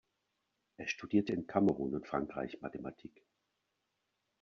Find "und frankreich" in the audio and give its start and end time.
1.93-2.57